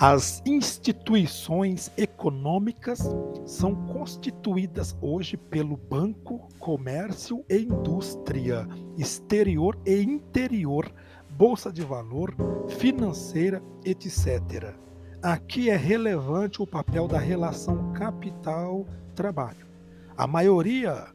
As 0.00 0.40
instituições 0.46 1.90
econômicas 1.96 3.00
são 3.44 3.74
constituídas 3.74 4.96
hoje 5.02 5.36
pelo 5.36 5.76
banco, 5.76 6.46
comércio 6.60 7.44
e 7.50 7.58
indústria, 7.62 8.64
exterior 8.96 9.76
e 9.84 10.00
interior, 10.00 10.88
bolsa 11.30 11.72
de 11.72 11.82
valor, 11.82 12.32
financeira, 12.68 13.60
etc. 13.84 14.72
Aqui 15.20 15.68
é 15.68 15.76
relevante 15.76 16.62
o 16.62 16.66
papel 16.66 17.08
da 17.08 17.18
relação 17.18 17.92
capital-trabalho. 17.92 19.66
A 20.16 20.28
maioria 20.28 21.08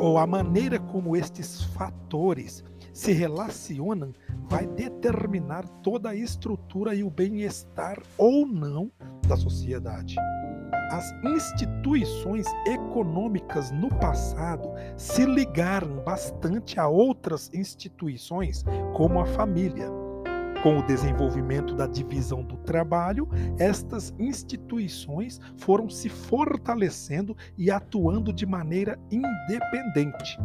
ou 0.00 0.18
a 0.18 0.26
maneira 0.26 0.78
como 0.78 1.16
estes 1.16 1.64
fatores 1.64 2.62
se 2.98 3.12
relacionam 3.12 4.12
vai 4.48 4.66
determinar 4.66 5.64
toda 5.84 6.08
a 6.08 6.16
estrutura 6.16 6.96
e 6.96 7.04
o 7.04 7.10
bem-estar 7.10 7.96
ou 8.16 8.44
não 8.44 8.90
da 9.28 9.36
sociedade. 9.36 10.16
As 10.90 11.14
instituições 11.22 12.44
econômicas 12.66 13.70
no 13.70 13.88
passado 13.88 14.70
se 14.96 15.24
ligaram 15.24 16.02
bastante 16.02 16.80
a 16.80 16.88
outras 16.88 17.48
instituições, 17.54 18.64
como 18.96 19.20
a 19.20 19.26
família. 19.26 19.88
Com 20.64 20.80
o 20.80 20.86
desenvolvimento 20.88 21.76
da 21.76 21.86
divisão 21.86 22.42
do 22.42 22.56
trabalho, 22.56 23.28
estas 23.60 24.12
instituições 24.18 25.40
foram 25.56 25.88
se 25.88 26.08
fortalecendo 26.08 27.36
e 27.56 27.70
atuando 27.70 28.32
de 28.32 28.44
maneira 28.44 28.98
independente. 29.08 30.36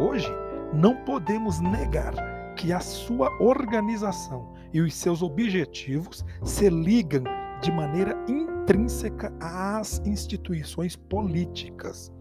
Hoje, 0.00 0.32
não 0.72 0.96
podemos 1.04 1.60
negar 1.60 2.14
que 2.56 2.72
a 2.72 2.80
sua 2.80 3.28
organização 3.40 4.52
e 4.72 4.80
os 4.80 4.94
seus 4.94 5.22
objetivos 5.22 6.24
se 6.42 6.68
ligam 6.68 7.24
de 7.60 7.70
maneira 7.70 8.16
intrínseca 8.28 9.32
às 9.40 10.00
instituições 10.04 10.96
políticas 10.96 12.12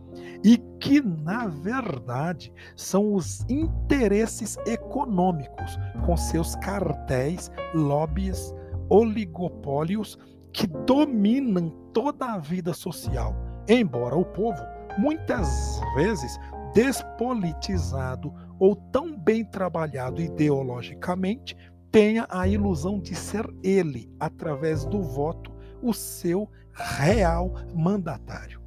e 0.44 0.58
que, 0.80 1.02
na 1.02 1.48
verdade, 1.48 2.52
são 2.76 3.14
os 3.14 3.46
interesses 3.50 4.58
econômicos 4.66 5.78
com 6.06 6.18
seus 6.18 6.56
cartéis, 6.58 7.52
lobbies, 7.74 8.54
oligopólios 8.90 10.18
que 10.52 10.68
dominam 10.68 11.70
toda 11.94 12.34
a 12.34 12.38
vida 12.38 12.74
social, 12.74 13.34
embora 13.68 14.16
o 14.16 14.26
povo 14.26 14.62
muitas 14.98 15.80
vezes 15.96 16.38
despolitizado 16.74 18.34
ou 18.60 18.76
tão 18.76 19.18
bem 19.18 19.44
trabalhado 19.44 20.22
ideologicamente 20.22 21.56
tenha 21.92 22.26
a 22.30 22.48
ilusão 22.48 23.00
de 23.00 23.14
ser 23.16 23.46
ele, 23.62 24.10
através 24.20 24.86
do 24.86 25.02
voto, 25.02 25.52
o 25.82 25.94
seu 25.94 26.50
real 26.72 27.54
mandatário. 27.76 28.61